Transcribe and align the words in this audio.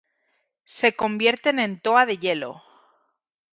Se 0.65 0.95
convierten 0.95 1.59
en 1.59 1.79
Toa 1.79 2.07
de 2.07 2.17
hielo. 2.17 2.63